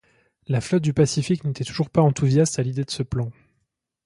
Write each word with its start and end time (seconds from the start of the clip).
La 0.47 0.61
Flotte 0.61 0.81
du 0.81 0.93
Pacifique 0.95 1.43
n'était 1.43 1.63
toujours 1.63 1.91
pas 1.91 2.01
enthousiaste 2.01 2.57
à 2.57 2.63
l'idée 2.63 2.83
de 2.83 2.89
ce 2.89 3.03
plan. 3.03 3.29